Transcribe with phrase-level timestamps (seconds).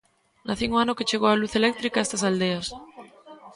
[0.47, 2.67] Nacín o ano que chegou a luz eléctrica a estas aldeas.